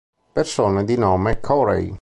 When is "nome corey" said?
0.97-1.89